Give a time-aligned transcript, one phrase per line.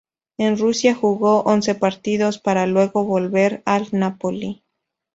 [0.39, 4.63] En Rusia jugó once partidos, para luego volver al Napoli.